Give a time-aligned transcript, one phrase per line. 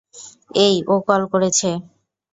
[0.57, 1.69] এই, ও কল করেছে!